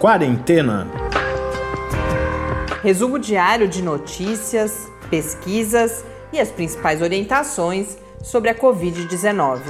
[0.00, 0.86] Quarentena.
[2.84, 9.60] Resumo diário de notícias, pesquisas e as principais orientações sobre a Covid-19.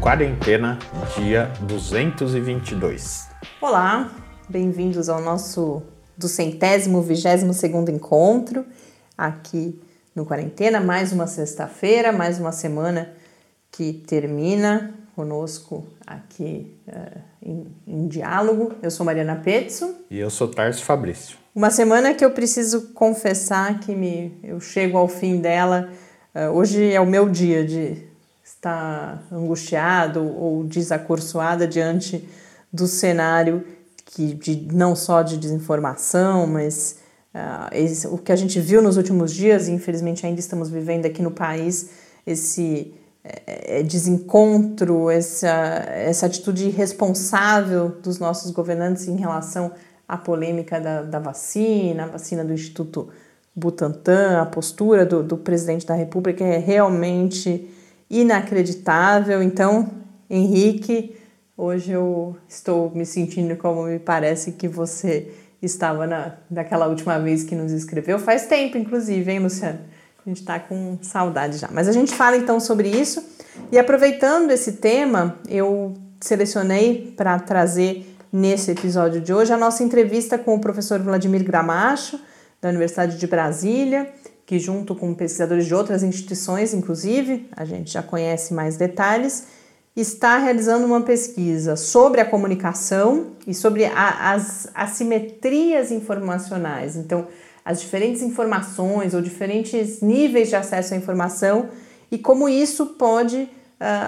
[0.00, 0.78] Quarentena,
[1.14, 3.28] dia 222.
[3.60, 4.10] Olá,
[4.48, 5.82] bem-vindos ao nosso
[6.16, 8.64] do centésimo, vigésimo segundo encontro
[9.16, 9.78] aqui
[10.16, 10.80] no Quarentena.
[10.80, 13.19] Mais uma sexta-feira, mais uma semana
[13.70, 18.72] que termina conosco aqui uh, em, em, diálogo.
[18.82, 19.94] Eu sou Mariana Petzo.
[20.10, 21.36] E eu sou Tarso Fabrício.
[21.54, 25.90] Uma semana que eu preciso confessar que me, eu chego ao fim dela.
[26.34, 28.02] Uh, hoje é o meu dia de
[28.42, 32.28] estar angustiado ou desacursoada diante
[32.72, 33.64] do cenário
[34.10, 36.98] que de, não só de desinformação, mas
[37.34, 41.06] uh, esse, o que a gente viu nos últimos dias, e infelizmente ainda estamos vivendo
[41.06, 41.90] aqui no país,
[42.26, 42.92] esse
[43.86, 49.72] desencontro, essa, essa atitude irresponsável dos nossos governantes em relação
[50.08, 53.08] à polêmica da, da vacina, a vacina do Instituto
[53.54, 57.68] Butantan, a postura do, do presidente da República é realmente
[58.08, 59.42] inacreditável.
[59.42, 59.90] Então,
[60.28, 61.16] Henrique,
[61.56, 65.30] hoje eu estou me sentindo como me parece que você
[65.60, 68.18] estava na, daquela última vez que nos escreveu.
[68.18, 69.80] Faz tempo, inclusive, hein, Luciano?
[70.24, 71.68] A gente está com saudade já.
[71.72, 73.24] Mas a gente fala então sobre isso.
[73.72, 80.38] E aproveitando esse tema, eu selecionei para trazer nesse episódio de hoje a nossa entrevista
[80.38, 82.20] com o professor Vladimir Gramacho,
[82.60, 84.12] da Universidade de Brasília,
[84.44, 89.46] que, junto com pesquisadores de outras instituições, inclusive, a gente já conhece mais detalhes,
[89.96, 96.96] está realizando uma pesquisa sobre a comunicação e sobre a, as assimetrias informacionais.
[96.96, 97.26] Então,
[97.70, 101.68] as diferentes informações ou diferentes níveis de acesso à informação
[102.10, 103.48] e como isso pode uh,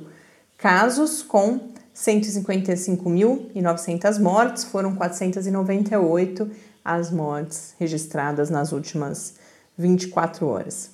[0.57, 4.63] casos, com 155.900 mortes.
[4.63, 6.49] Foram 498
[6.85, 9.35] as mortes registradas nas últimas
[9.77, 10.91] 24 horas.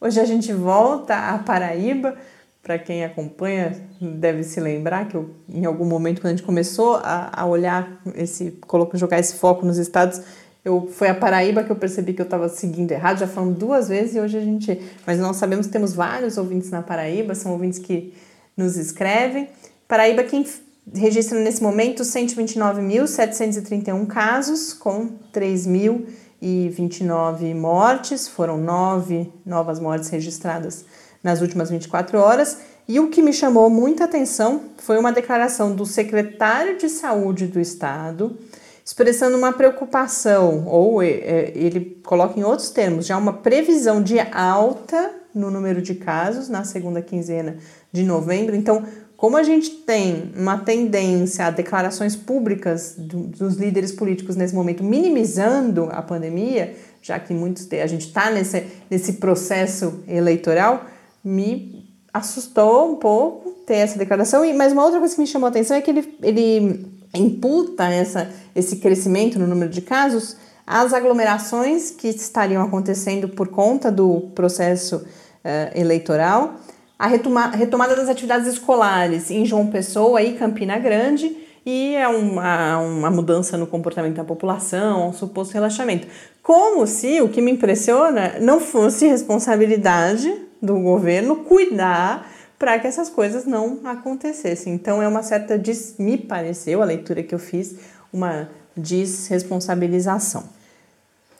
[0.00, 2.16] Hoje a gente volta à Paraíba
[2.62, 6.96] para quem acompanha deve se lembrar que eu, em algum momento quando a gente começou
[6.96, 8.58] a, a olhar esse
[8.94, 10.20] jogar esse foco nos estados
[10.62, 13.88] eu foi a Paraíba que eu percebi que eu estava seguindo errado já falamos duas
[13.88, 17.52] vezes e hoje a gente mas nós sabemos que temos vários ouvintes na Paraíba são
[17.52, 18.12] ouvintes que
[18.60, 19.48] nos escrevem.
[19.88, 20.46] Paraíba quem
[20.94, 30.84] registra nesse momento 129.731 casos com 3.029 mortes foram nove novas mortes registradas
[31.22, 32.58] nas últimas 24 horas.
[32.88, 37.60] E o que me chamou muita atenção foi uma declaração do secretário de Saúde do
[37.60, 38.36] Estado,
[38.84, 44.18] expressando uma preocupação, ou é, é, ele coloca em outros termos, já uma previsão de
[44.18, 47.56] alta no número de casos na segunda quinzena
[47.92, 48.56] de novembro.
[48.56, 48.84] Então,
[49.16, 55.88] como a gente tem uma tendência a declarações públicas dos líderes políticos nesse momento minimizando
[55.92, 60.86] a pandemia, já que muitos a gente está nesse, nesse processo eleitoral,
[61.24, 64.44] me assustou um pouco ter essa declaração.
[64.44, 67.84] E, mas uma outra coisa que me chamou a atenção é que ele, ele imputa
[67.84, 70.36] essa, esse crescimento no número de casos
[70.66, 76.54] às aglomerações que estariam acontecendo por conta do processo uh, eleitoral,
[76.98, 82.78] a retoma, retomada das atividades escolares em João Pessoa e Campina Grande e é uma,
[82.78, 86.06] uma mudança no comportamento da população, um suposto relaxamento.
[86.42, 93.08] Como se o que me impressiona não fosse responsabilidade do governo cuidar para que essas
[93.08, 94.74] coisas não acontecessem.
[94.74, 97.76] Então é uma certa, des, me pareceu, a leitura que eu fiz,
[98.12, 100.44] uma desresponsabilização.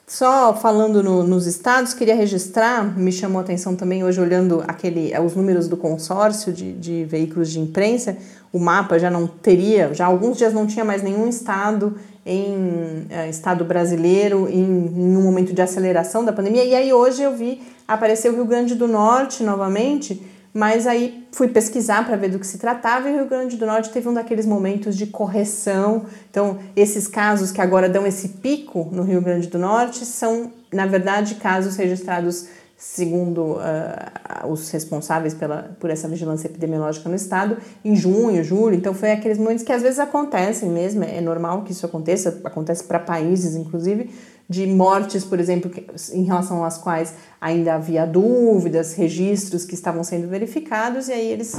[0.07, 5.17] Só falando no, nos estados, queria registrar, me chamou a atenção também hoje olhando aquele,
[5.19, 8.17] os números do consórcio de, de veículos de imprensa,
[8.51, 13.29] o mapa já não teria, já alguns dias não tinha mais nenhum estado em é,
[13.29, 16.63] estado brasileiro em, em, um momento de aceleração da pandemia.
[16.63, 20.21] E aí hoje eu vi aparecer o Rio Grande do Norte novamente,
[20.53, 23.65] Mas aí fui pesquisar para ver do que se tratava e o Rio Grande do
[23.65, 26.05] Norte teve um daqueles momentos de correção.
[26.29, 30.85] Então, esses casos que agora dão esse pico no Rio Grande do Norte são, na
[30.85, 32.47] verdade, casos registrados
[32.81, 38.75] segundo uh, os responsáveis pela, por essa vigilância epidemiológica no estado, em junho, julho.
[38.75, 42.83] Então, foi aqueles momentos que às vezes acontecem mesmo, é normal que isso aconteça, acontece
[42.85, 44.09] para países, inclusive,
[44.49, 45.71] de mortes, por exemplo,
[46.11, 51.55] em relação às quais ainda havia dúvidas, registros que estavam sendo verificados, e aí eles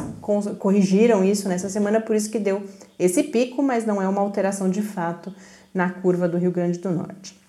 [0.58, 2.64] corrigiram isso nessa semana, por isso que deu
[2.98, 5.32] esse pico, mas não é uma alteração de fato
[5.72, 7.41] na curva do Rio Grande do Norte.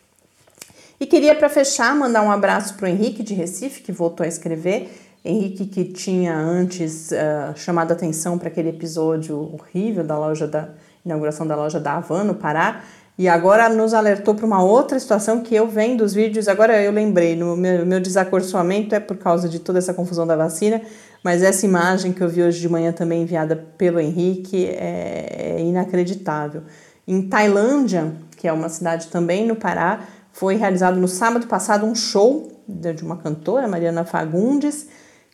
[1.00, 4.28] E queria, para fechar, mandar um abraço para o Henrique de Recife, que voltou a
[4.28, 4.90] escrever.
[5.26, 10.70] Henrique, que tinha antes uh, chamado atenção para aquele episódio horrível da loja da
[11.06, 12.82] inauguração da loja da Havan, no Pará,
[13.18, 16.92] e agora nos alertou para uma outra situação que eu vendo os vídeos, agora eu
[16.92, 20.82] lembrei, no meu, meu desacorçoamento é por causa de toda essa confusão da vacina,
[21.24, 25.62] mas essa imagem que eu vi hoje de manhã também enviada pelo Henrique é, é
[25.62, 26.64] inacreditável.
[27.08, 30.02] Em Tailândia, que é uma cidade também no Pará,
[30.34, 34.88] foi realizado no sábado passado um show de uma cantora, Mariana Fagundes,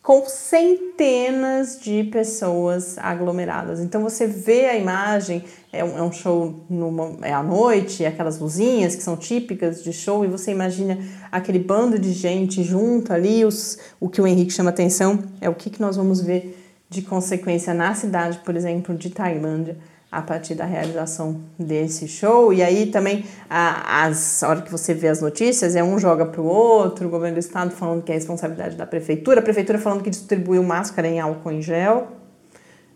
[0.03, 3.79] com centenas de pessoas aglomeradas.
[3.79, 8.39] Então você vê a imagem, é um, é um show numa, é à noite, aquelas
[8.39, 10.97] luzinhas que são típicas de show, e você imagina
[11.31, 13.45] aquele bando de gente junto ali.
[13.45, 16.57] Os, o que o Henrique chama atenção é o que, que nós vamos ver
[16.89, 19.77] de consequência na cidade, por exemplo, de Tailândia
[20.11, 22.51] a partir da realização desse show.
[22.51, 26.25] E aí também, a, as, a hora que você vê as notícias, é um joga
[26.25, 29.77] para o outro, o governo do estado falando que é responsabilidade da prefeitura, a prefeitura
[29.77, 32.07] falando que distribuiu máscara em álcool em gel.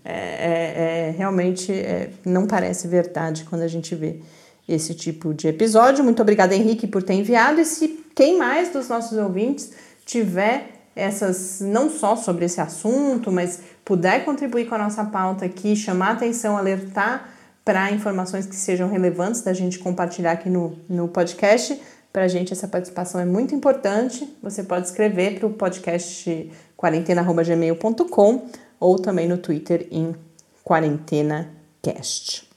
[0.05, 4.19] É, é, é realmente é, não parece verdade quando a gente vê
[4.67, 6.03] esse tipo de episódio.
[6.03, 7.61] Muito obrigada, Henrique, por ter enviado.
[7.61, 9.71] E se quem mais dos nossos ouvintes
[10.05, 15.75] tiver essas, não só sobre esse assunto, mas puder contribuir com a nossa pauta aqui,
[15.75, 17.29] chamar atenção, alertar
[17.65, 21.79] para informações que sejam relevantes da gente compartilhar aqui no, no podcast,
[22.11, 24.37] para a gente essa participação é muito importante.
[24.43, 28.47] Você pode escrever para o podcast quarentena.gmail.com
[28.79, 30.13] ou também no Twitter em
[30.63, 32.47] quarentenacast.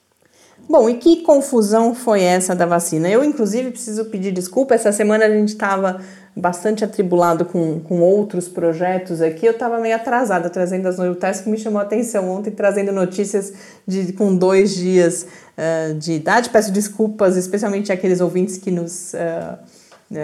[0.68, 3.08] Bom, e que confusão foi essa da vacina?
[3.08, 4.74] Eu, inclusive, preciso pedir desculpa.
[4.74, 6.00] Essa semana a gente estava
[6.36, 11.48] bastante atribulado com, com outros projetos aqui, eu estava meio atrasada trazendo as notícias que
[11.48, 13.54] me chamou a atenção ontem, trazendo notícias
[13.86, 16.50] de, com dois dias uh, de idade.
[16.50, 19.58] Peço desculpas, especialmente aqueles ouvintes que nos, uh,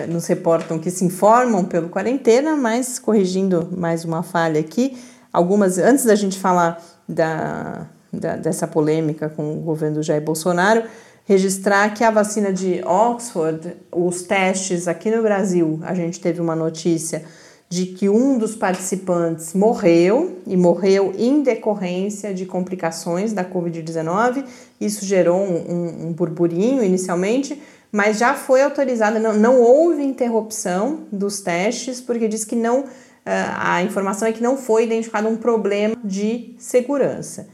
[0.06, 4.98] nos reportam, que se informam pelo quarentena, mas corrigindo mais uma falha aqui.
[5.32, 10.82] Algumas, antes da gente falar da, da dessa polêmica com o governo Jair Bolsonaro,
[11.24, 16.56] registrar que a vacina de Oxford, os testes aqui no Brasil, a gente teve uma
[16.56, 17.24] notícia
[17.72, 24.44] de que um dos participantes morreu e morreu em decorrência de complicações da Covid-19.
[24.78, 31.40] Isso gerou um, um, burburinho inicialmente, mas já foi autorizada, não, não houve interrupção dos
[31.40, 32.84] testes, porque diz que não,
[33.24, 37.48] ah, a informação é que não foi identificado um problema de segurança.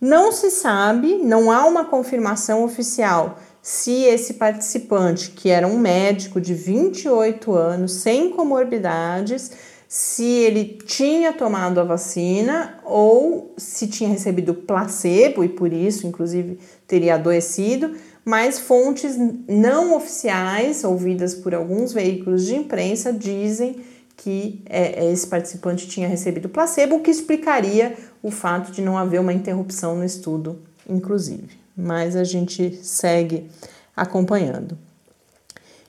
[0.00, 6.40] Não se sabe, não há uma confirmação oficial se esse participante, que era um médico
[6.40, 9.50] de 28 anos, sem comorbidades,
[9.86, 16.58] se ele tinha tomado a vacina ou se tinha recebido placebo e por isso, inclusive,
[16.86, 17.94] teria adoecido,
[18.24, 19.16] mas fontes
[19.48, 23.76] não oficiais, ouvidas por alguns veículos de imprensa, dizem
[24.16, 29.20] que é, esse participante tinha recebido placebo, o que explicaria o fato de não haver
[29.20, 30.58] uma interrupção no estudo,
[30.88, 31.58] inclusive.
[31.76, 33.50] Mas a gente segue
[33.96, 34.76] acompanhando.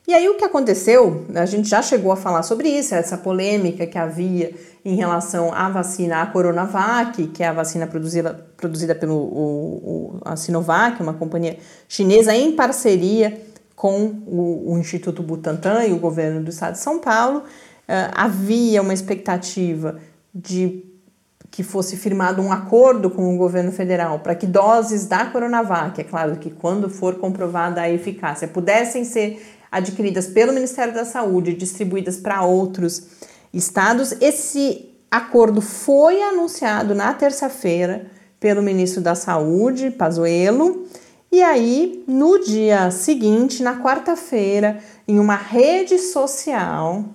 [0.08, 3.86] E aí o que aconteceu, a gente já chegou a falar sobre isso, essa polêmica
[3.86, 9.16] que havia em relação à vacina, a Coronavac, que é a vacina produzida, produzida pelo
[9.16, 11.58] o, o, a Sinovac, uma companhia
[11.88, 13.42] chinesa em parceria
[13.76, 17.40] com o, o Instituto Butantan e o governo do estado de São Paulo.
[17.40, 20.00] Uh, havia uma expectativa
[20.34, 20.84] de
[21.52, 26.04] que fosse firmado um acordo com o governo federal para que doses da Coronavac, é
[26.04, 31.56] claro que quando for comprovada a eficácia, pudessem ser adquiridas pelo Ministério da Saúde e
[31.56, 33.06] distribuídas para outros
[33.54, 34.14] estados.
[34.22, 38.06] Esse acordo foi anunciado na terça-feira
[38.40, 40.88] pelo ministro da Saúde, Pazuello,
[41.32, 47.06] e aí no dia seguinte, na quarta-feira, em uma rede social,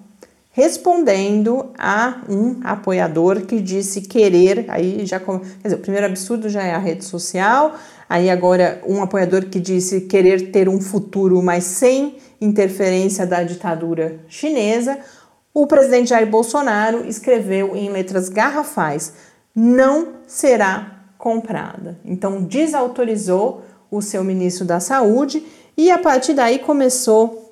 [0.57, 6.63] respondendo a um apoiador que disse querer, aí já, quer dizer, o primeiro absurdo já
[6.63, 7.75] é a rede social,
[8.09, 14.19] aí agora um apoiador que disse querer ter um futuro, mas sem interferência da ditadura
[14.29, 14.99] chinesa,
[15.53, 19.13] o presidente Jair Bolsonaro escreveu em letras garrafais:
[19.55, 21.99] não será comprada.
[22.03, 25.45] Então, desautorizou o seu ministro da Saúde
[25.77, 27.46] e a partir daí começou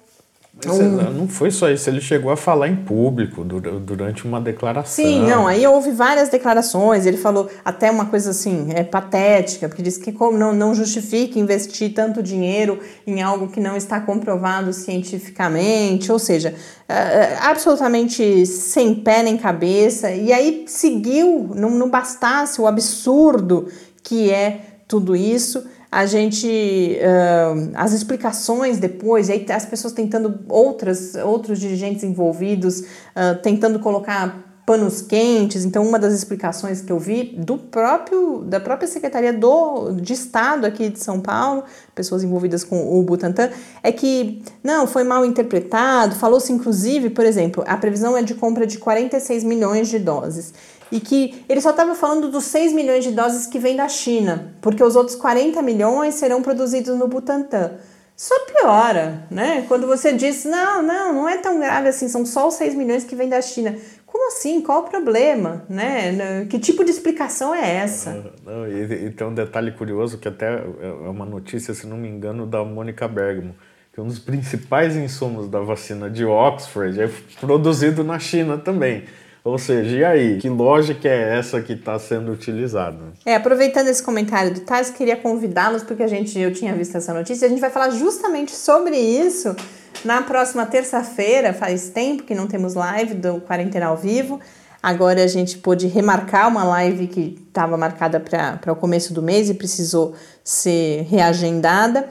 [0.66, 1.10] um...
[1.12, 5.04] não foi só isso, ele chegou a falar em público durante uma declaração.
[5.04, 9.82] Sim, não, aí houve várias declarações, ele falou até uma coisa assim, é patética, porque
[9.82, 14.72] disse que como não, não justifica investir tanto dinheiro em algo que não está comprovado
[14.72, 16.54] cientificamente, ou seja,
[16.88, 23.68] é, é, absolutamente sem pé nem cabeça, e aí seguiu, não, não bastasse o absurdo
[24.02, 31.14] que é tudo isso, a gente uh, as explicações depois, aí as pessoas tentando outras
[31.14, 35.64] outros dirigentes envolvidos uh, tentando colocar panos quentes.
[35.64, 40.66] Então, uma das explicações que eu vi do próprio da própria secretaria do de Estado
[40.66, 41.62] aqui de São Paulo,
[41.94, 46.16] pessoas envolvidas com o Butantan, é que não foi mal interpretado.
[46.16, 50.52] Falou-se inclusive, por exemplo, a previsão é de compra de 46 milhões de doses
[50.94, 54.54] e que ele só estava falando dos 6 milhões de doses que vêm da China,
[54.60, 57.72] porque os outros 40 milhões serão produzidos no Butantan.
[58.16, 59.64] Só piora, né?
[59.66, 63.02] Quando você diz, não, não, não é tão grave assim, são só os 6 milhões
[63.02, 63.76] que vêm da China.
[64.06, 64.60] Como assim?
[64.60, 65.64] Qual o problema?
[65.68, 66.46] Né?
[66.48, 68.32] Que tipo de explicação é essa?
[68.46, 72.08] Não, e, e tem um detalhe curioso que até é uma notícia, se não me
[72.08, 73.56] engano, da Mônica Bergamo,
[73.92, 77.10] que um dos principais insumos da vacina de Oxford é
[77.40, 79.02] produzido na China também.
[79.44, 80.38] Ou seja, e aí?
[80.38, 83.12] Que lógica é essa que está sendo utilizada?
[83.26, 87.12] É, aproveitando esse comentário do Tais, queria convidá-los, porque a gente, eu tinha visto essa
[87.12, 89.54] notícia, a gente vai falar justamente sobre isso
[90.02, 91.52] na próxima terça-feira.
[91.52, 94.40] Faz tempo que não temos live do Quarentena ao Vivo.
[94.82, 99.50] Agora a gente pôde remarcar uma live que estava marcada para o começo do mês
[99.50, 102.08] e precisou ser reagendada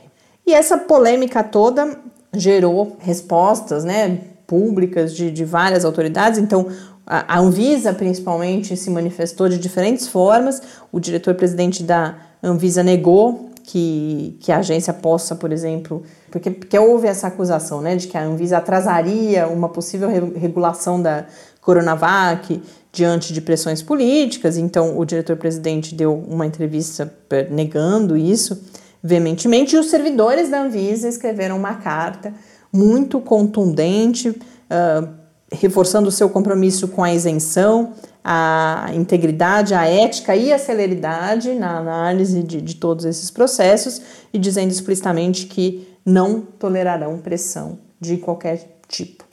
[0.45, 1.99] E essa polêmica toda
[2.33, 6.67] gerou respostas né, públicas de, de várias autoridades, então
[7.05, 14.49] a Anvisa principalmente se manifestou de diferentes formas, o diretor-presidente da Anvisa negou que, que
[14.49, 18.59] a agência possa, por exemplo, porque, porque houve essa acusação né, de que a Anvisa
[18.59, 21.25] atrasaria uma possível regulação da
[21.59, 27.13] Coronavac diante de pressões políticas, então o diretor-presidente deu uma entrevista
[27.51, 28.63] negando isso
[29.03, 32.33] veementemente, e os servidores da Anvisa escreveram uma carta
[32.71, 35.09] muito contundente, uh,
[35.51, 37.91] reforçando o seu compromisso com a isenção,
[38.29, 44.01] a integridade, a ética e a celeridade na análise de, de todos esses processos
[44.33, 49.23] e dizendo explicitamente que não tolerarão pressão de qualquer tipo.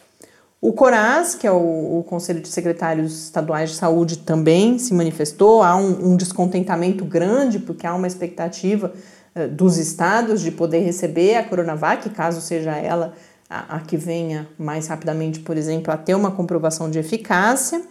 [0.61, 5.65] O CORAS, que é o, o, Conselho de Secretários Estaduais de Saúde, também se manifestou.
[5.65, 8.93] Há um, um descontentamento grande, porque há uma expectativa
[9.35, 13.13] uh, dos estados de poder receber a Coronavac, caso seja ela
[13.51, 17.83] a, a que venha mais rapidamente, por exemplo, a ter uma comprovação de eficácia.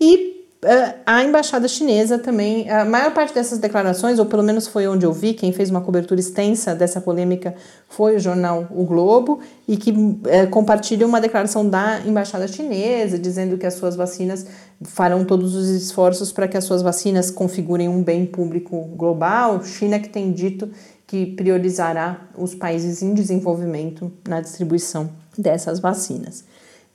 [0.00, 4.88] E uh, a embaixada chinesa também, a maior parte dessas declarações, ou pelo menos foi
[4.88, 7.54] onde eu vi, quem fez uma cobertura extensa dessa polêmica
[7.88, 13.58] foi o jornal O Globo, e que uh, compartilha uma declaração da embaixada chinesa, dizendo
[13.58, 14.46] que as suas vacinas
[14.82, 19.62] farão todos os esforços para que as suas vacinas configurem um bem público global.
[19.62, 20.70] China que tem dito
[21.06, 26.44] que priorizará os países em desenvolvimento na distribuição dessas vacinas.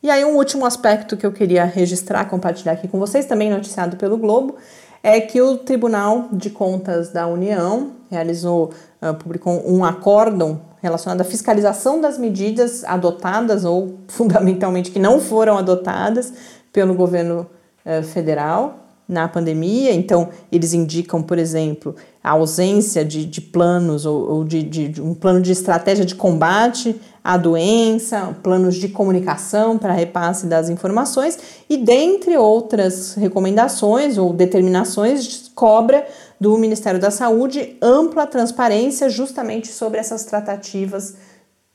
[0.03, 3.97] E aí, um último aspecto que eu queria registrar, compartilhar aqui com vocês, também noticiado
[3.97, 4.55] pelo Globo,
[5.01, 8.71] é que o Tribunal de Contas da União realizou,
[9.01, 15.57] uh, publicou um acórdão relacionado à fiscalização das medidas adotadas ou fundamentalmente que não foram
[15.57, 16.33] adotadas
[16.71, 17.47] pelo governo
[17.85, 19.93] uh, federal na pandemia.
[19.93, 25.01] Então, eles indicam, por exemplo, a ausência de, de planos ou, ou de, de, de,
[25.01, 31.39] um plano de estratégia de combate a doença, planos de comunicação para repasse das informações
[31.67, 36.07] e, dentre outras recomendações ou determinações, cobra
[36.39, 41.15] do Ministério da Saúde ampla transparência justamente sobre essas tratativas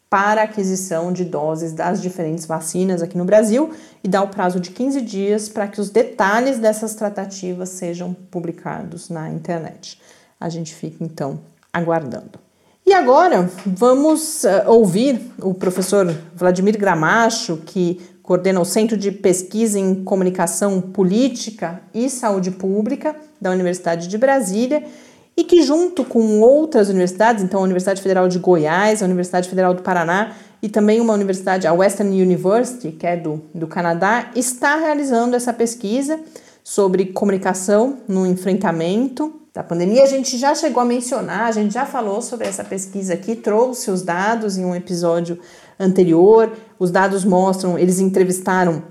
[0.09, 3.73] para aquisição de doses das diferentes vacinas aqui no Brasil
[4.05, 9.09] e dá o prazo de 15 dias para que os detalhes dessas tratativas sejam publicados
[9.09, 10.01] na internet.
[10.39, 11.41] A gente fica então
[11.73, 12.50] aguardando.
[12.87, 19.79] E agora vamos uh, ouvir o professor Vladimir Gramacho, que coordena o Centro de Pesquisa
[19.79, 24.85] em Comunicação Política e Saúde Pública da Universidade de Brasília
[25.37, 29.73] e que, junto com outras universidades, então a Universidade Federal de Goiás, a Universidade Federal
[29.73, 34.77] do Paraná e também uma universidade, a Western University, que é do, do Canadá, está
[34.77, 36.21] realizando essa pesquisa
[36.63, 40.03] sobre comunicação no enfrentamento da pandemia.
[40.03, 43.91] A gente já chegou a mencionar, a gente já falou sobre essa pesquisa aqui, trouxe
[43.91, 45.39] os dados em um episódio
[45.79, 46.53] anterior.
[46.79, 48.83] Os dados mostram, eles entrevistaram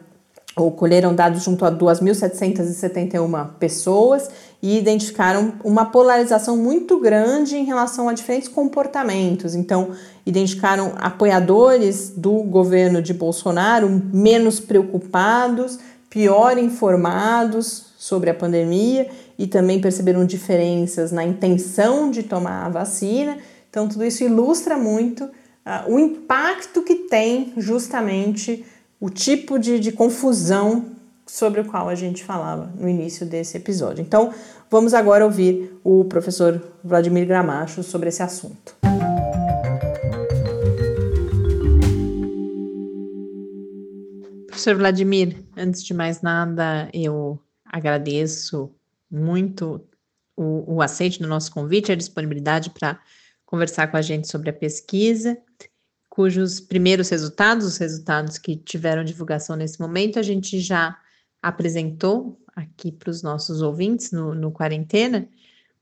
[0.55, 4.29] ou colheram dados junto a 2.771 pessoas
[4.61, 9.55] e identificaram uma polarização muito grande em relação a diferentes comportamentos.
[9.55, 9.91] Então,
[10.25, 19.81] identificaram apoiadores do governo de Bolsonaro menos preocupados, pior informados sobre a pandemia e também
[19.81, 23.37] perceberam diferenças na intenção de tomar a vacina.
[23.69, 28.65] Então, tudo isso ilustra muito uh, o impacto que tem justamente
[29.01, 30.85] o tipo de, de confusão
[31.27, 34.01] sobre o qual a gente falava no início desse episódio.
[34.01, 34.33] Então,
[34.71, 38.77] vamos agora ouvir o professor Vladimir Gramacho sobre esse assunto.
[44.47, 47.37] Professor Vladimir, antes de mais nada, eu
[47.69, 48.73] agradeço
[49.09, 49.81] muito
[50.35, 52.99] o, o aceite do nosso convite, a disponibilidade para
[53.45, 55.37] conversar com a gente sobre a pesquisa,
[56.09, 60.97] cujos primeiros resultados, os resultados que tiveram divulgação nesse momento, a gente já
[61.41, 65.27] apresentou aqui para os nossos ouvintes no, no Quarentena,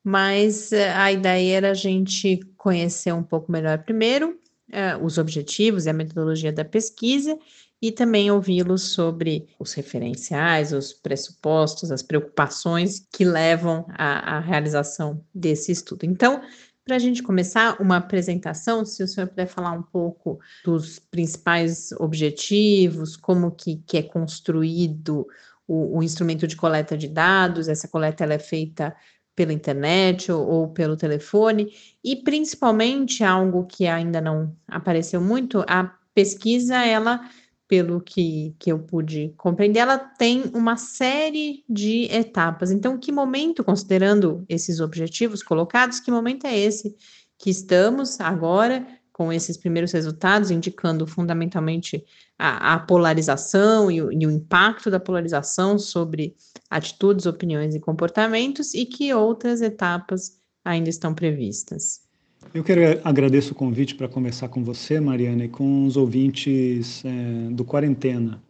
[0.03, 4.39] mas eh, a ideia era a gente conhecer um pouco melhor primeiro
[4.69, 7.37] uh, os objetivos e a metodologia da pesquisa
[7.81, 15.23] e também ouvi-los sobre os referenciais, os pressupostos, as preocupações que levam à, à realização
[15.33, 16.03] desse estudo.
[16.03, 16.41] Então,
[16.83, 21.91] para a gente começar uma apresentação, se o senhor puder falar um pouco dos principais
[21.99, 25.27] objetivos, como que, que é construído
[25.67, 28.95] o, o instrumento de coleta de dados, essa coleta ela é feita
[29.35, 31.71] pela internet ou, ou, pelo telefone,
[32.03, 37.21] e principalmente algo que ainda não apareceu muito, a pesquisa ela
[37.67, 42.71] pelo que, que eu pude compreender, ela tem uma série de etapas.
[42.71, 46.95] Então, que momento, considerando esses objetivos colocados, que momento é esse
[47.37, 52.05] que estamos agora com esses primeiros resultados, indicando fundamentalmente
[52.37, 56.35] a, a polarização e o, e o impacto da polarização sobre
[56.69, 62.06] atitudes, opiniões e comportamentos, e que outras etapas ainda estão previstas?
[62.53, 67.49] Eu quero agradecer o convite para conversar com você, Mariana, e com os ouvintes é,
[67.51, 68.41] do Quarentena.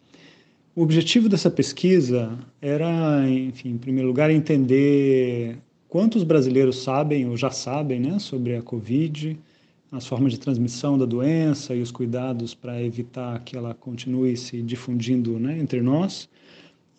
[0.75, 5.57] O objetivo dessa pesquisa era, enfim, em primeiro lugar, entender
[5.89, 9.37] quantos brasileiros sabem ou já sabem né, sobre a Covid,
[9.91, 14.61] as formas de transmissão da doença e os cuidados para evitar que ela continue se
[14.61, 16.29] difundindo né, entre nós,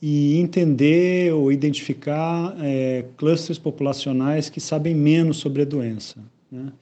[0.03, 6.19] e entender ou identificar é, clusters populacionais que sabem menos sobre a doença.
[6.51, 6.73] Né?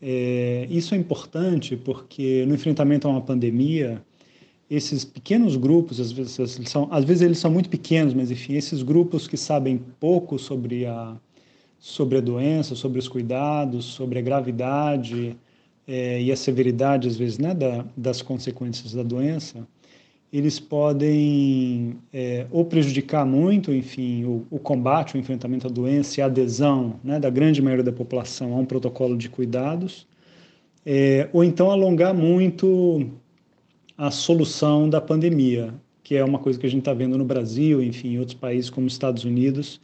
[0.00, 4.02] É, isso é importante porque no enfrentamento a uma pandemia,
[4.70, 8.54] esses pequenos grupos, às vezes, eles são, às vezes eles são muito pequenos, mas enfim,
[8.54, 11.16] esses grupos que sabem pouco sobre a,
[11.78, 15.36] sobre a doença, sobre os cuidados, sobre a gravidade
[15.86, 19.66] é, e a severidade, às vezes, né, da, das consequências da doença,
[20.32, 26.22] eles podem é, ou prejudicar muito, enfim, o, o, combate, o enfrentamento à doença e
[26.22, 30.06] a adesão né, da grande maioria da população a um protocolo de cuidados,
[30.84, 33.10] é, ou então alongar muito
[33.96, 37.82] a solução da pandemia, que é uma coisa que a gente está vendo no Brasil,
[37.82, 39.80] enfim, em outros países como Estados Unidos,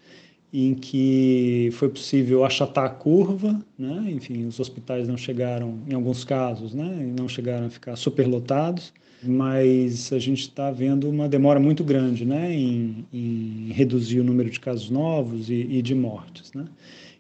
[0.53, 4.05] em que foi possível achatar a curva, né?
[4.09, 7.13] enfim, os hospitais não chegaram, em alguns casos, né?
[7.19, 8.93] não chegaram a ficar superlotados,
[9.27, 14.51] mas a gente está vendo uma demora muito grande né, em, em, reduzir o número
[14.51, 16.53] de casos novos e, e, de mortes.
[16.53, 16.65] Né?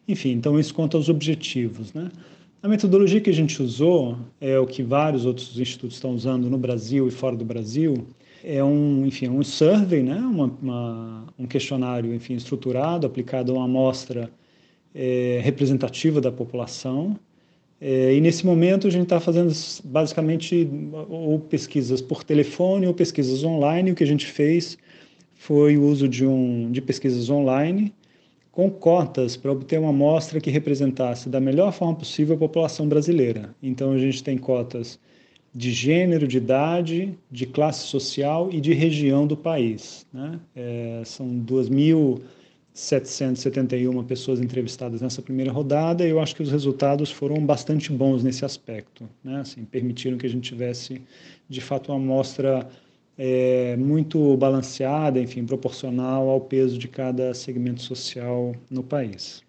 [0.07, 1.93] Enfim, então isso quanto aos objetivos.
[1.93, 2.11] Né?
[2.63, 6.59] A metodologia que a gente usou é o que vários outros institutos estão usando no
[6.59, 8.07] Brasil e fora do Brasil.
[8.43, 10.19] É um, enfim, um survey, né?
[10.19, 14.31] uma, uma um questionário enfim, estruturado, aplicado a uma amostra
[14.95, 17.19] é, representativa da população,
[17.81, 19.53] é, e nesse momento a gente está fazendo
[19.85, 20.69] basicamente
[21.09, 23.91] ou pesquisas por telefone ou pesquisas online.
[23.91, 24.79] O que a gente fez
[25.35, 27.93] foi o uso de, um, de pesquisas online
[28.51, 33.55] com cotas para obter uma amostra que representasse da melhor forma possível a população brasileira.
[33.61, 34.99] Então a gente tem cotas
[35.53, 40.07] de gênero, de idade, de classe social e de região do país.
[40.13, 40.39] Né?
[40.55, 41.29] É, são
[42.75, 48.25] 2.771 pessoas entrevistadas nessa primeira rodada e eu acho que os resultados foram bastante bons
[48.25, 49.09] nesse aspecto.
[49.23, 49.41] Né?
[49.41, 51.01] Assim, permitiram que a gente tivesse,
[51.49, 52.69] de fato, uma amostra
[53.17, 59.43] é, muito balanceada, enfim, proporcional ao peso de cada segmento social no país.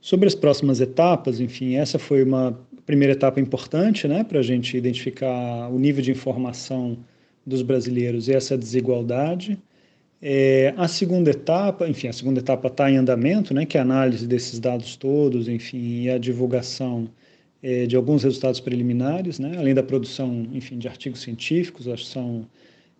[0.00, 4.74] Sobre as próximas etapas, enfim, essa foi uma primeira etapa importante né, para a gente
[4.74, 6.96] identificar o nível de informação
[7.44, 9.58] dos brasileiros e essa desigualdade.
[10.22, 13.82] É, a segunda etapa, enfim, a segunda etapa está em andamento, né, que é a
[13.82, 17.08] análise desses dados todos, enfim, e a divulgação
[17.62, 22.10] é, de alguns resultados preliminares, né, além da produção, enfim, de artigos científicos, acho que
[22.10, 22.46] são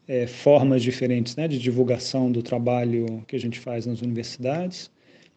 [0.09, 4.91] é, formas diferentes né, de divulgação do trabalho que a gente faz nas universidades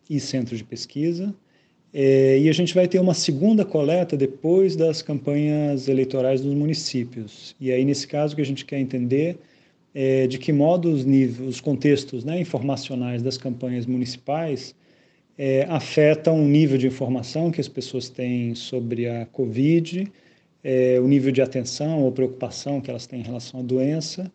[0.10, 1.36] e centros de pesquisa.
[1.94, 7.56] É, e a gente vai ter uma segunda coleta depois das campanhas eleitorais dos municípios.
[7.60, 9.38] E aí, nesse caso, o que a gente quer entender
[9.94, 14.76] é de que modo os, níveis, os contextos né, informacionais das campanhas municipais
[15.38, 20.12] é, afetam o nível de informação que as pessoas têm sobre a Covid,
[20.64, 24.32] é, o nível de atenção ou preocupação que elas têm em relação à doença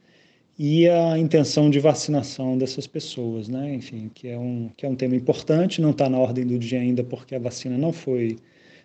[0.59, 3.75] e a intenção de vacinação dessas pessoas, né?
[3.75, 6.81] Enfim, que é um que é um tema importante, não está na ordem do dia
[6.81, 8.37] ainda porque a vacina não foi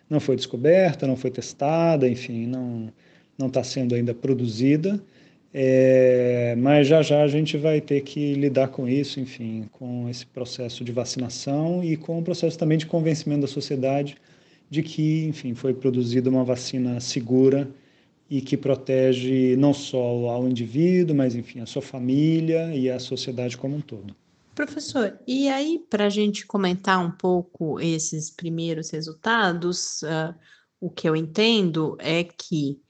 [0.08, 2.92] não foi descoberta, não foi testada, enfim, não
[3.36, 5.02] não está sendo ainda produzida,
[5.56, 10.26] é, mas já já a gente vai ter que lidar com isso, enfim, com esse
[10.26, 14.16] processo de vacinação e com o processo também de convencimento da sociedade
[14.68, 17.70] de que, enfim, foi produzida uma vacina segura
[18.28, 23.56] e que protege não só ao indivíduo, mas enfim, a sua família e a sociedade
[23.56, 24.12] como um todo.
[24.56, 30.34] Professor, e aí para a gente comentar um pouco esses primeiros resultados, uh,
[30.80, 32.80] o que eu entendo é que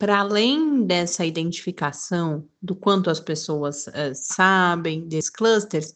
[0.00, 5.94] para além dessa identificação do quanto as pessoas uh, sabem desses clusters,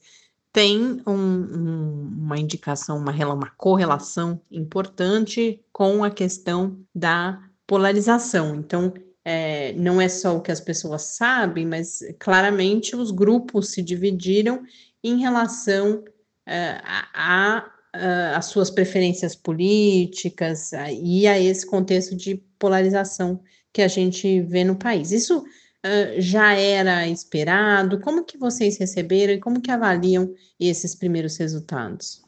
[0.53, 8.55] tem um, um, uma indicação, uma, uma correlação importante com a questão da polarização.
[8.57, 8.93] Então,
[9.25, 14.63] é, não é só o que as pessoas sabem, mas claramente os grupos se dividiram
[15.03, 16.05] em relação
[16.47, 23.41] é, a, a, as suas preferências políticas e a esse contexto de polarização
[23.75, 25.11] que a gente vê no país.
[25.11, 27.99] Isso uh, já era esperado?
[28.01, 32.23] Como que vocês receberam e como que avaliam esses primeiros resultados?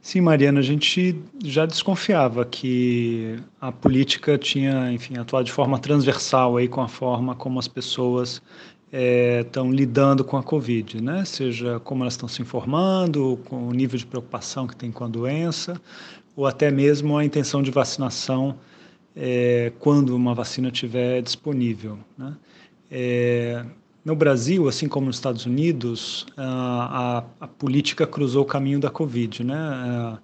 [0.00, 6.58] Sim, Mariana, a gente já desconfiava que a política tinha, enfim, atuado de forma transversal
[6.58, 8.40] aí com a forma como as pessoas
[8.92, 11.24] estão é, lidando com a Covid, né?
[11.24, 15.08] Seja como elas estão se informando, com o nível de preocupação que tem com a
[15.08, 15.80] doença,
[16.36, 18.56] ou até mesmo a intenção de vacinação
[19.16, 22.36] é, quando uma vacina estiver disponível, né?
[22.90, 23.64] É,
[24.04, 28.90] no Brasil, assim como nos Estados Unidos, a, a, a política cruzou o caminho da
[28.90, 29.56] Covid, né?
[29.56, 30.18] A,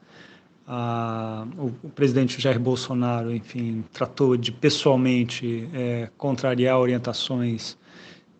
[0.68, 7.76] a, o, o, presidente Jair Bolsonaro, enfim, tratou de pessoalmente é, contrariar orientações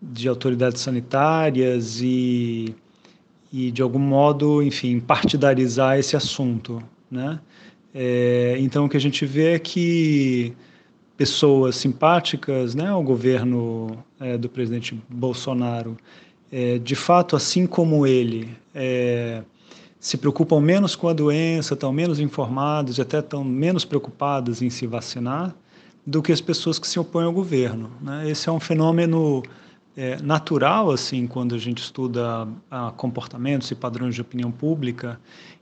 [0.01, 2.75] de autoridades sanitárias e,
[3.53, 7.41] e, de algum modo, enfim, partidarizar esse assunto, né?
[7.95, 10.55] É, então, o que a gente vê é que
[11.17, 15.97] pessoas simpáticas né, ao governo é, do presidente Bolsonaro,
[16.51, 19.43] é, de fato, assim como ele, é,
[19.99, 24.71] se preocupam menos com a doença, estão menos informados e até estão menos preocupados em
[24.71, 25.55] se vacinar
[26.07, 27.91] do que as pessoas que se opõem ao governo.
[28.01, 28.31] Né?
[28.31, 29.43] Esse é um fenômeno
[29.97, 35.21] é, natural, assim, quando a gente estuda a, comportamentos e padrões de opinião pública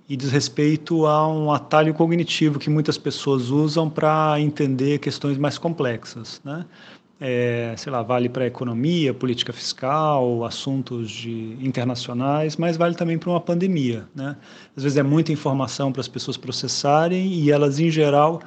[0.09, 5.59] e diz respeito a um atalho cognitivo que muitas pessoas usam para entender questões mais
[5.59, 6.65] complexas, né?
[7.21, 13.29] É, sei lá, vale para economia, política fiscal, assuntos de internacionais, mas vale também para
[13.29, 14.37] uma pandemia, né?
[14.77, 18.41] Às vezes é muita informação para as pessoas processarem e elas, em geral,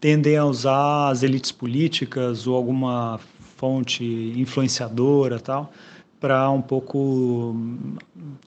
[0.00, 3.18] tendem a usar as elites políticas ou alguma
[3.56, 4.04] fonte
[4.36, 5.72] influenciadora tal
[6.20, 7.54] para um pouco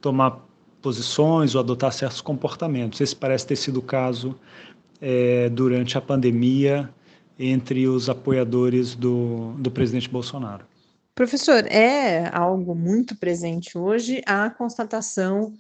[0.02, 0.47] tomar
[0.82, 3.02] posições ou adotar certos comportamentos.
[3.02, 4.38] Esse parece ter sido o caso
[5.02, 6.90] é, durante a pandemia
[7.40, 10.66] entre os apoiadores do, do presidente Bolsonaro.
[11.14, 15.54] Professor, é algo muito presente hoje a constatação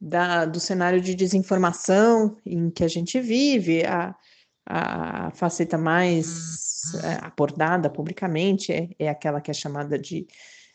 [0.00, 4.14] da, do cenário de desinformação em que a gente vive, a,
[4.66, 10.26] a faceta mais é, abordada publicamente é, é aquela que é chamada de,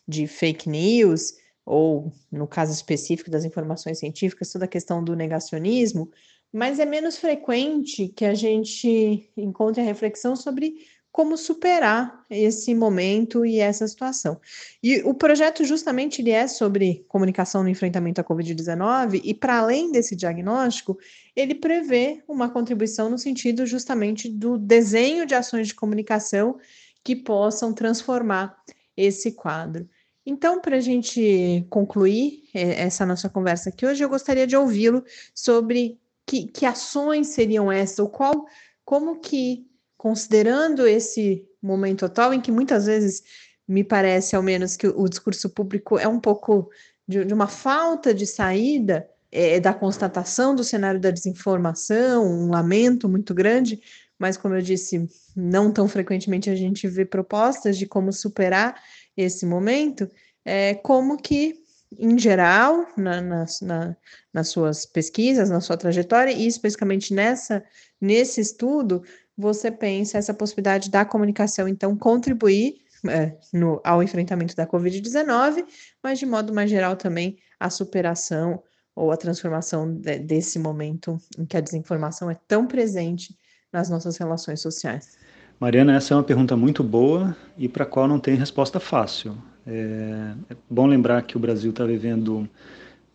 [0.08, 1.34] de fake news,
[1.65, 6.12] ou no caso específico das informações científicas, toda a questão do negacionismo,
[6.54, 10.75] mas é menos frequente que a gente encontre a reflexão sobre
[11.15, 14.38] como superar esse momento e essa situação.
[14.84, 19.93] E o projeto justamente ele é sobre comunicação no enfrentamento à COVID-19 e para além
[19.93, 20.97] desse diagnóstico,
[21.34, 26.58] ele prevê uma contribuição no sentido justamente do desenho de ações de comunicação
[27.01, 28.54] que possam transformar
[28.97, 29.88] esse quadro.
[30.26, 35.04] Então, para a gente concluir é, essa nossa conversa aqui hoje, eu gostaria de ouvi-lo
[35.34, 38.46] sobre que, que ações seriam essas, ou qual,
[38.84, 43.24] como que, considerando esse momento atual, em que muitas vezes
[43.68, 46.70] me parece, ao menos, que o, discurso público é um pouco
[47.08, 53.08] de, de uma falta de saída é, da constatação do cenário da desinformação, um lamento
[53.08, 53.80] muito grande,
[54.18, 58.76] mas, como eu disse, não tão frequentemente a gente vê propostas de como superar
[59.15, 60.10] esse momento,
[60.43, 61.63] é, como que
[61.97, 63.95] em geral, na, nas, na,
[64.34, 67.63] nas suas pesquisas, na sua trajetória, e especificamente nessa,
[68.01, 69.04] nesse estudo,
[69.38, 72.75] você pensa essa possibilidade da comunicação, então, contribuir
[73.08, 75.65] é, no, ao enfrentamento da Covid-19,
[76.04, 78.62] mas de modo mais geral também a superação
[78.95, 83.38] ou a transformação de, desse momento em que a desinformação é tão presente
[83.71, 85.17] nas nossas relações sociais.
[85.60, 89.38] Mariana, essa é uma pergunta muito boa e para a qual não tem resposta fácil.
[89.65, 92.48] É, é bom lembrar que o Brasil está vivendo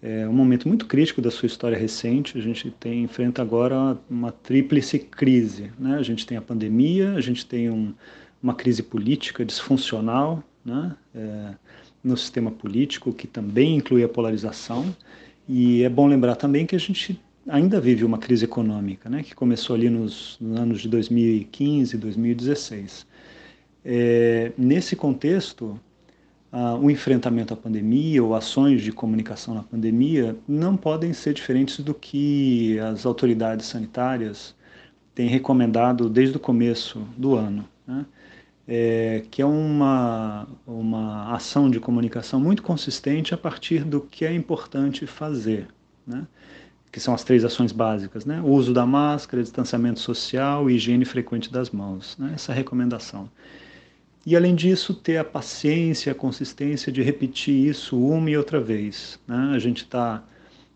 [0.03, 2.39] é, um momento muito crítico da sua história recente.
[2.39, 5.71] A gente tem, enfrenta agora uma tríplice crise.
[5.79, 5.97] Né?
[5.97, 7.93] A gente tem a pandemia, a gente tem um,
[8.43, 10.97] uma crise política disfuncional né?
[11.15, 11.55] É,
[12.03, 14.95] no sistema político, que também inclui a polarização.
[15.47, 19.23] E é bom lembrar também que a gente ainda vive uma crise econômica, né?
[19.23, 23.07] que começou ali nos, nos anos de 2015, 2016.
[23.85, 25.81] É, nesse contexto,
[26.53, 31.81] uh, o enfrentamento à pandemia ou ações de comunicação na pandemia não podem ser diferentes
[31.81, 34.55] do que as autoridades sanitárias
[35.15, 38.05] têm recomendado desde o começo do ano, né?
[38.69, 44.33] é, que é uma, uma ação de comunicação muito consistente a partir do que é
[44.33, 45.67] importante fazer,
[46.07, 46.27] né?
[46.91, 48.41] Que são as três ações básicas, né?
[48.41, 52.33] o uso da máscara, distanciamento social e higiene frequente das mãos, né?
[52.35, 53.31] essa recomendação.
[54.27, 59.19] E além disso, ter a paciência, a consistência de repetir isso uma e outra vez.
[59.27, 59.53] Né?
[59.55, 60.23] A gente está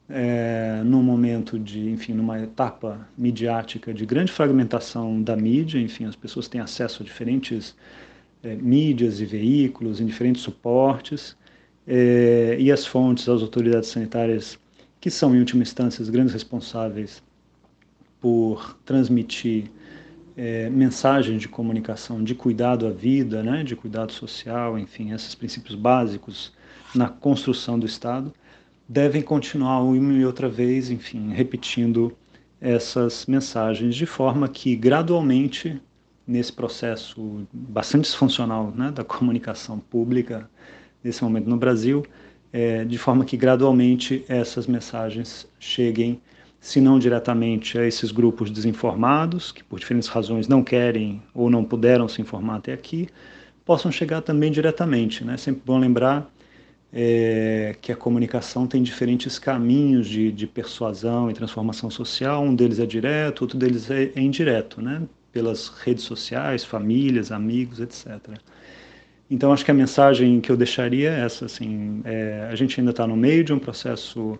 [0.08, 6.16] é, num momento de, enfim, numa etapa midiática de grande fragmentação da mídia, enfim, as
[6.16, 7.76] pessoas têm acesso a diferentes
[8.42, 11.36] é, mídias e veículos em diferentes suportes,
[11.86, 14.58] é, e as fontes, as autoridades sanitárias,
[15.04, 17.22] que são, em última instância, os grandes responsáveis
[18.22, 19.70] por transmitir
[20.34, 25.74] é, mensagens de comunicação de cuidado à vida, né, de cuidado social, enfim, esses princípios
[25.74, 26.54] básicos
[26.94, 28.32] na construção do Estado,
[28.88, 32.16] devem continuar uma e outra vez, enfim, repetindo
[32.58, 35.82] essas mensagens de forma que gradualmente
[36.26, 40.48] nesse processo bastante disfuncional né, da comunicação pública
[41.02, 42.06] nesse momento no Brasil,
[42.54, 46.20] é, de forma que gradualmente essas mensagens cheguem
[46.60, 51.64] se não diretamente a esses grupos desinformados, que por diferentes razões não querem ou não
[51.64, 53.08] puderam se informar até aqui,
[53.64, 55.24] possam chegar também diretamente.
[55.24, 55.36] Né?
[55.36, 56.32] Sempre bom lembrar
[56.92, 62.78] é, que a comunicação tem diferentes caminhos de, de, persuasão e transformação social, um deles
[62.78, 65.02] é direto, outro deles é, é indireto, né?
[65.32, 68.38] pelas redes sociais, famílias, amigos, etc.
[69.34, 72.92] Então, acho que a mensagem que eu deixaria é essa, assim, é, a gente ainda
[72.92, 74.38] está no meio de um processo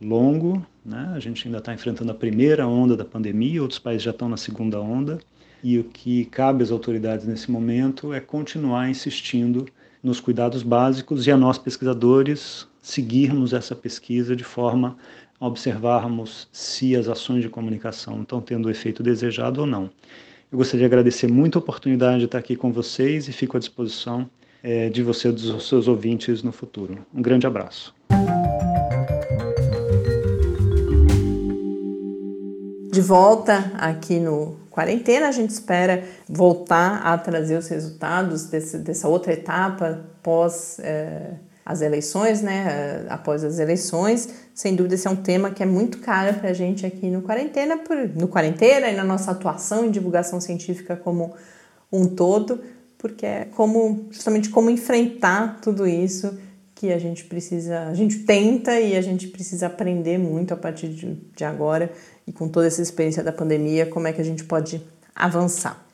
[0.00, 1.12] longo, né?
[1.14, 4.36] a gente ainda está enfrentando a primeira onda da pandemia, outros países já estão na
[4.36, 5.20] segunda onda,
[5.62, 9.64] e o que cabe às autoridades nesse momento é continuar insistindo
[10.02, 14.96] nos cuidados básicos e a nós pesquisadores seguirmos essa pesquisa de forma
[15.38, 19.88] a observarmos se as ações de comunicação estão tendo o efeito desejado ou não.
[20.52, 23.60] Eu gostaria de agradecer muito a oportunidade de estar aqui com vocês e fico à
[23.60, 24.28] disposição
[24.62, 26.98] é, de você e dos seus ouvintes no futuro.
[27.12, 27.94] Um grande abraço.
[32.92, 35.28] de volta aqui no Quarentena.
[35.28, 41.32] A gente espera voltar a trazer os resultados desse, dessa outra etapa pós é,
[41.64, 42.66] as eleições, né?
[42.68, 44.28] Eh, após as eleições.
[44.54, 47.22] Sem dúvida, esse é um tema que é muito caro para a gente aqui no
[47.22, 51.34] Quarentena, por, no Quarentena e na nossa atuação em divulgação científica como
[51.90, 52.60] um todo,
[52.98, 56.36] porque é como justamente como enfrentar tudo isso
[56.74, 60.88] que a gente precisa, a gente tenta e a gente precisa aprender muito a partir
[60.88, 61.92] de, de agora
[62.26, 64.82] e com toda essa experiência da pandemia, como é que a gente pode
[65.14, 65.91] avançar.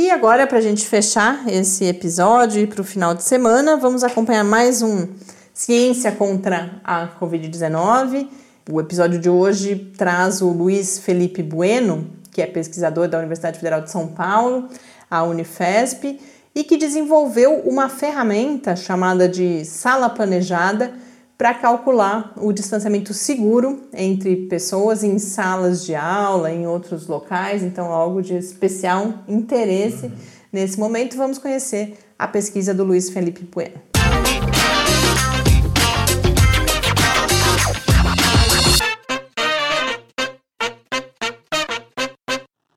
[0.00, 4.04] E agora, para a gente fechar esse episódio e para o final de semana, vamos
[4.04, 5.08] acompanhar mais um
[5.52, 8.28] Ciência contra a Covid-19.
[8.70, 13.80] O episódio de hoje traz o Luiz Felipe Bueno, que é pesquisador da Universidade Federal
[13.80, 14.68] de São Paulo,
[15.10, 16.20] a Unifesp,
[16.54, 20.92] e que desenvolveu uma ferramenta chamada de sala planejada
[21.38, 27.92] para calcular o distanciamento seguro entre pessoas em salas de aula, em outros locais, então
[27.92, 30.06] algo de especial interesse.
[30.06, 30.12] Uhum.
[30.52, 33.80] Nesse momento, vamos conhecer a pesquisa do Luiz Felipe Bueno.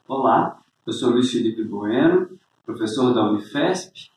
[0.07, 2.29] Olá, eu sou Luiz Felipe Bueno,
[2.63, 4.11] professor da Unifesp,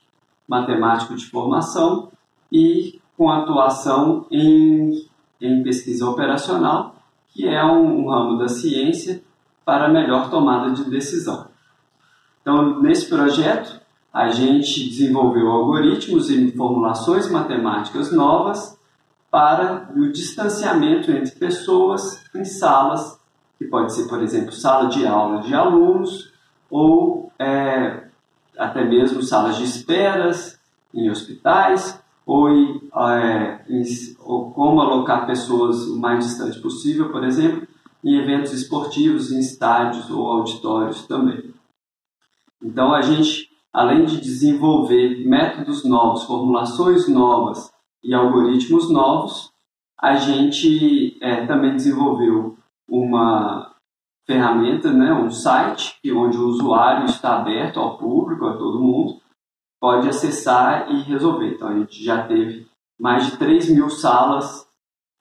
[0.46, 2.12] matemático de formação
[2.52, 5.06] e com atuação em,
[5.40, 6.96] em pesquisa operacional,
[7.28, 9.22] que é um, um ramo da ciência
[9.64, 11.48] para melhor tomada de decisão.
[12.40, 13.80] Então, nesse projeto,
[14.12, 18.78] a gente desenvolveu algoritmos e formulações matemáticas novas
[19.30, 23.18] para o distanciamento entre pessoas em salas,
[23.58, 26.32] que pode ser, por exemplo, sala de aula de alunos
[26.70, 28.04] ou é,
[28.56, 30.60] até mesmo salas de esperas
[30.92, 33.64] em hospitais ou, é,
[34.20, 37.66] ou como alocar pessoas o mais distante possível, por exemplo,
[38.02, 41.54] em eventos esportivos, em estádios ou auditórios também.
[42.62, 47.70] Então, a gente, além de desenvolver métodos novos, formulações novas
[48.02, 49.50] e algoritmos novos,
[49.98, 52.56] a gente é, também desenvolveu
[52.88, 53.74] uma
[54.26, 59.20] ferramenta, né, um site, onde o usuário está aberto ao público, a todo mundo,
[59.84, 61.48] pode acessar e resolver.
[61.48, 62.66] Então, a gente já teve
[62.98, 64.66] mais de 3 mil salas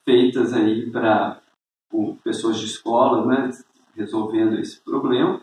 [0.05, 1.41] feitas aí para
[2.23, 3.49] pessoas de escola, né,
[3.93, 5.41] resolvendo esse problema.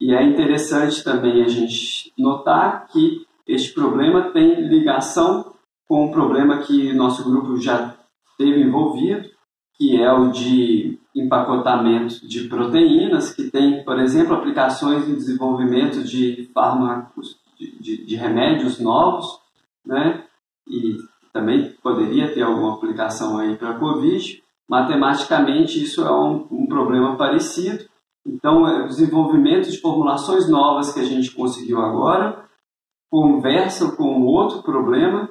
[0.00, 5.52] E é interessante também a gente notar que este problema tem ligação
[5.86, 7.94] com um problema que nosso grupo já
[8.38, 9.28] teve envolvido,
[9.76, 16.48] que é o de empacotamento de proteínas, que tem, por exemplo, aplicações em desenvolvimento de
[16.54, 17.38] fármacos,
[17.80, 19.38] de, de, remédios novos,
[19.84, 20.24] né?
[20.66, 20.96] E
[21.32, 24.42] também poderia ter alguma aplicação aí para a Covid.
[24.68, 27.84] Matematicamente, isso é um, um problema parecido,
[28.26, 32.44] então, é o desenvolvimento de formulações novas que a gente conseguiu agora
[33.10, 35.28] conversam com outro problema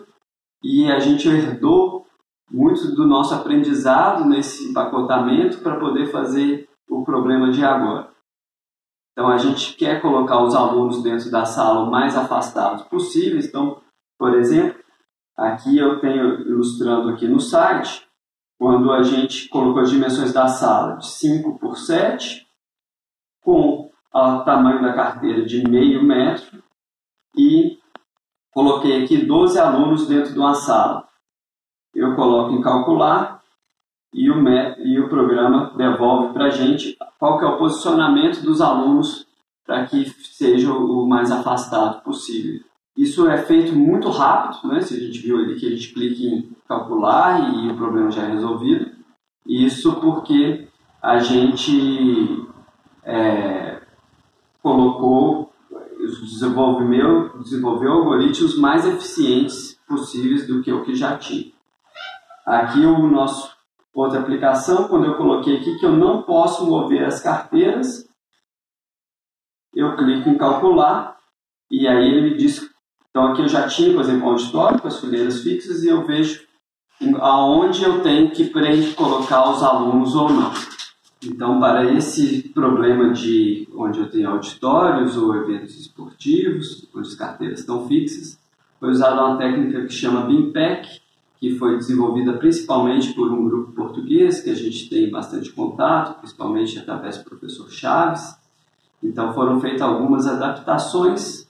[0.62, 2.06] e a gente herdou
[2.52, 8.10] muito do nosso aprendizado nesse empacotamento para poder fazer o problema de agora.
[9.20, 13.46] Então, a gente quer colocar os alunos dentro da sala o mais afastados possíveis.
[13.46, 13.82] Então,
[14.18, 14.82] por exemplo,
[15.36, 18.08] aqui eu tenho ilustrando aqui no site,
[18.58, 22.48] quando a gente colocou as dimensões da sala de 5 por 7,
[23.44, 26.64] com o tamanho da carteira de meio metro
[27.36, 27.78] e
[28.54, 31.06] coloquei aqui 12 alunos dentro de uma sala.
[31.94, 33.39] Eu coloco em calcular
[34.14, 34.48] e o,
[34.80, 39.28] e o programa devolve para a gente qual que é o posicionamento dos alunos
[39.66, 42.60] para que seja o mais afastado possível.
[42.98, 44.82] Isso é feito muito rápido, né?
[44.82, 48.24] se a gente viu ali que a gente clica em calcular e o problema já
[48.24, 48.92] é resolvido.
[49.46, 50.68] Isso porque
[51.02, 52.46] a gente
[53.04, 53.82] é,
[54.62, 55.54] colocou,
[56.24, 61.52] desenvolveu, desenvolveu algoritmos mais eficientes possíveis do que o que já tinha.
[62.46, 63.49] Aqui o nosso
[64.00, 68.08] outra aplicação, quando eu coloquei aqui que eu não posso mover as carteiras,
[69.76, 71.18] eu clico em calcular
[71.72, 72.70] e aí ele me diz,
[73.10, 76.06] então aqui eu já tinha, por exemplo, um auditório com as fileiras fixas e eu
[76.06, 76.48] vejo
[77.22, 78.50] aonde eu tenho que
[78.96, 80.52] colocar os alunos ou não.
[81.24, 87.60] Então, para esse problema de onde eu tenho auditórios ou eventos esportivos, onde as carteiras
[87.60, 88.40] estão fixas,
[88.80, 91.02] foi usada uma técnica que chama BIMPEC,
[91.40, 96.78] que foi desenvolvida principalmente por um grupo português, que a gente tem bastante contato, principalmente
[96.78, 98.36] através do professor Chaves.
[99.02, 101.48] Então, foram feitas algumas adaptações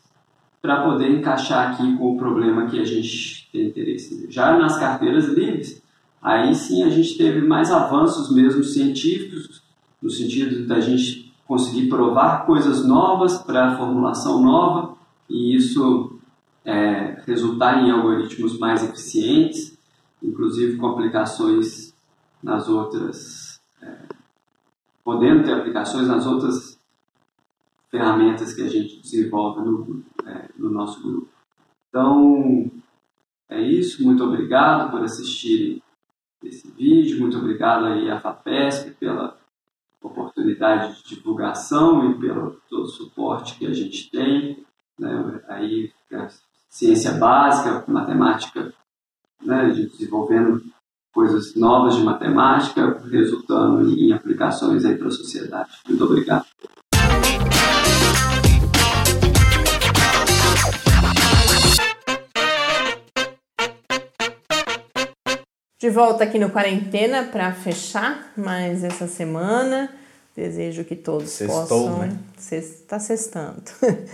[0.61, 4.27] para poder encaixar aqui com o problema que a gente tem interesse.
[4.29, 5.81] Já nas carteiras livres,
[6.21, 9.61] Aí sim a gente teve mais avanços mesmo científicos,
[10.01, 14.95] no sentido da gente conseguir provar coisas novas para formulação nova
[15.29, 16.19] e isso
[16.65, 19.77] é, resultar em algoritmos mais eficientes,
[20.21, 21.93] inclusive com aplicações
[22.41, 23.97] nas outras, é,
[25.03, 26.79] podendo ter aplicações nas outras
[27.89, 31.29] ferramentas que a gente desenvolve no, é, no nosso grupo.
[31.89, 32.71] Então,
[33.49, 34.03] é isso.
[34.03, 35.81] Muito obrigado por assistirem
[36.43, 37.19] esse vídeo.
[37.19, 39.37] Muito obrigado aí à FAPESP pela
[40.01, 44.63] oportunidade de divulgação e pelo todo o suporte que a gente tem.
[44.97, 45.41] Né?
[45.47, 45.91] Aí,
[46.69, 48.73] ciência básica, matemática,
[49.43, 49.69] né?
[49.69, 50.61] desenvolvendo
[51.13, 55.69] coisas novas de matemática, resultando em aplicações aí para a sociedade.
[55.87, 56.45] Muito obrigado.
[65.81, 69.89] De volta aqui no Quarentena para fechar mais essa semana.
[70.39, 71.99] Desejo que todos Sextou, possam.
[71.99, 72.17] Né?
[72.49, 73.61] Está sextando.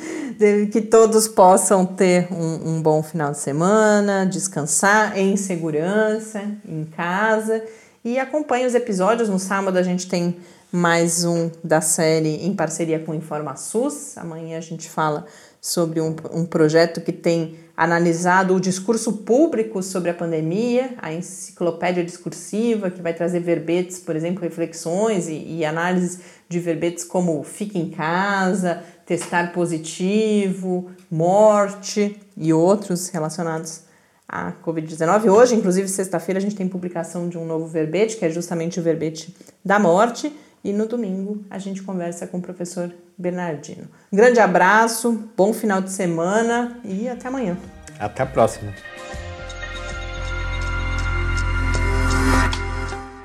[0.71, 7.63] que todos possam ter um, um, bom final de semana, descansar em segurança, em casa.
[8.03, 9.29] E acompanhe os episódios.
[9.29, 10.37] No sábado a gente tem
[10.71, 14.17] mais um da série em parceria com o InformaSUS.
[14.17, 15.27] Amanhã a gente fala
[15.61, 22.03] sobre um, um projeto que tem analisado o discurso público sobre a pandemia, a enciclopédia
[22.03, 27.77] discursiva, que vai trazer verbetes, por exemplo, reflexões e, e análises de verbetes como fique
[27.77, 33.81] em casa, testar positivo, morte e outros relacionados
[34.27, 35.29] à Covid-19.
[35.29, 38.83] Hoje, inclusive, sexta-feira, a gente tem publicação de um novo verbete, que é justamente o
[38.83, 40.33] verbete da morte.
[40.65, 43.87] E no domingo a gente conversa com o professor Bernardino.
[44.11, 47.55] Um grande abraço, bom final de semana e até amanhã.
[47.99, 48.73] Até a próxima.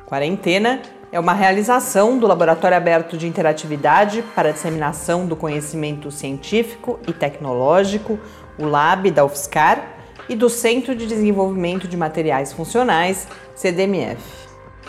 [0.05, 7.01] Quarentena é uma realização do Laboratório Aberto de Interatividade para a Disseminação do Conhecimento Científico
[7.09, 8.19] e Tecnológico,
[8.59, 9.97] o LAB da UFSCar,
[10.29, 13.27] e do Centro de Desenvolvimento de Materiais Funcionais,
[13.57, 14.40] CDMF.